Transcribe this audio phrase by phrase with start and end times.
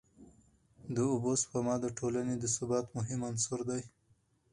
[0.95, 3.81] د اوبو سپما د ټولني د ثبات مهم عنصر دی.